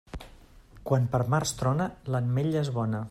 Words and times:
Quan 0.91 1.05
per 1.11 1.21
març 1.35 1.53
trona, 1.61 1.89
l'ametlla 2.17 2.65
és 2.65 2.73
bona. 2.81 2.99